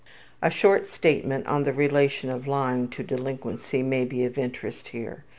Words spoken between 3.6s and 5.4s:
may be of interest here.